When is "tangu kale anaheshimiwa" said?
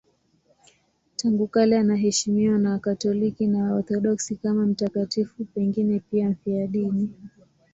1.15-2.57